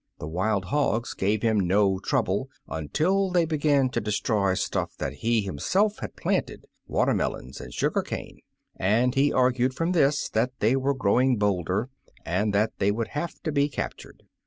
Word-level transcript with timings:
The 0.17 0.27
wild 0.27 0.65
hogs 0.65 1.13
gave 1.13 1.43
him 1.43 1.59
no 1.59 1.99
trouble 1.99 2.49
until 2.67 3.29
they 3.29 3.45
began 3.45 3.87
to 3.89 4.01
destroy 4.01 4.55
stuff 4.55 4.97
that 4.97 5.13
he 5.17 5.41
himself 5.41 5.99
had 5.99 6.15
planted— 6.15 6.65
watermelons 6.87 7.61
and 7.61 7.71
sugaf 7.71 8.05
cane— 8.07 8.39
and 8.75 9.13
he 9.13 9.31
argued 9.31 9.75
from 9.75 9.91
this 9.91 10.27
that 10.29 10.53
they 10.59 10.75
were 10.75 10.95
growing 10.95 11.37
bolder, 11.37 11.91
and 12.25 12.51
that 12.51 12.79
they 12.79 12.89
127 12.89 12.91
Uncle 12.91 12.97
Remus 12.97 12.97
Returns 12.97 12.97
would 12.97 13.07
have 13.09 13.43
to 13.43 13.51
be 13.51 13.69
captured. 13.69 14.23